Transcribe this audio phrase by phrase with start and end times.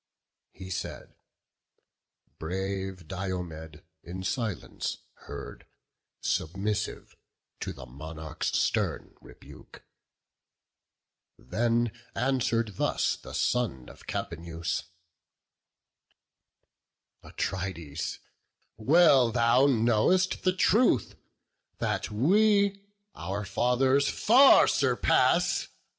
[0.51, 1.13] He said:
[2.39, 5.67] brave Diomed in silence heard,
[6.21, 7.15] Submissive
[7.59, 9.83] to the monarch's stern rebuke;
[11.37, 14.85] Then answer'd thus the son of Capaneus:
[17.23, 21.13] "Atrides, speak not falsely: well thou know'st The truth,
[21.77, 25.67] that we our fathers far surpass.